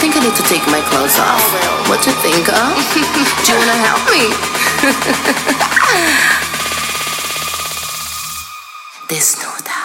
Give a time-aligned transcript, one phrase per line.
[0.00, 1.44] think I need to take my clothes off.
[1.44, 2.72] Oh, what you think, huh?
[3.44, 4.32] Do you wanna help me?
[9.08, 9.79] Desnuda.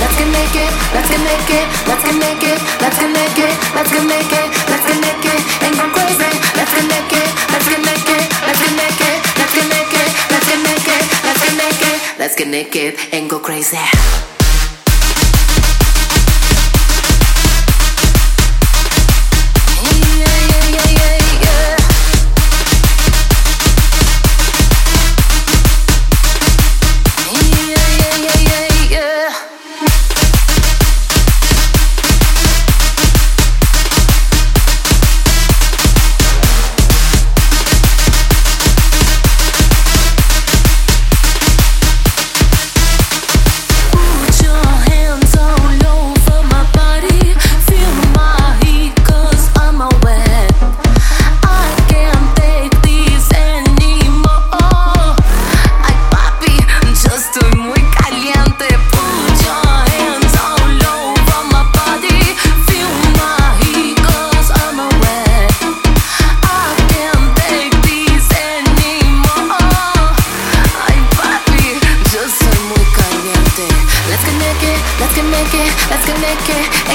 [0.00, 3.54] Let's get naked, let's get naked, let's get naked, let's get naked, let's get naked,
[3.74, 6.32] let's get naked, let's get naked, and go crazy.
[6.54, 11.02] Let's get naked, let's get naked, let's get naked, let's get naked, let's get naked,
[11.24, 14.33] let's get naked, let's get naked, and go crazy.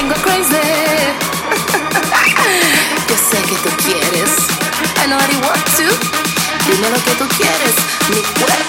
[0.00, 0.56] and go crazy.
[3.08, 4.30] Yo sé que tú quieres.
[4.96, 5.84] I know what you want to.
[6.66, 7.74] Dime lo que tú quieres,
[8.10, 8.59] mi cuerpo.